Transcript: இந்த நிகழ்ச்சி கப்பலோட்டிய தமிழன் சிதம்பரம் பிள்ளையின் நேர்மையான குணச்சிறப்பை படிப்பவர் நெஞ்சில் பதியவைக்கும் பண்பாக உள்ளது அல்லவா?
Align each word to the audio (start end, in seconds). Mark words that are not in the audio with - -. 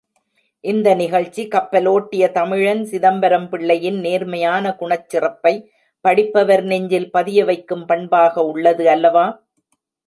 இந்த 0.63 0.87
நிகழ்ச்சி 0.93 1.43
கப்பலோட்டிய 1.47 2.31
தமிழன் 2.31 2.81
சிதம்பரம் 2.85 3.47
பிள்ளையின் 3.49 3.99
நேர்மையான 3.99 4.73
குணச்சிறப்பை 4.79 5.53
படிப்பவர் 6.05 6.63
நெஞ்சில் 6.63 7.09
பதியவைக்கும் 7.13 7.85
பண்பாக 7.85 8.43
உள்ளது 8.43 8.87
அல்லவா? 8.89 9.27